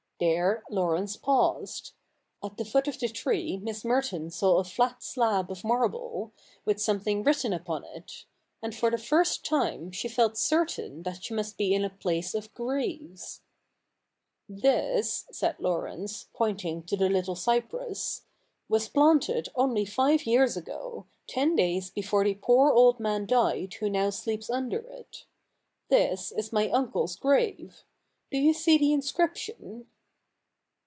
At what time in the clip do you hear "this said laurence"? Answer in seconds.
14.47-16.27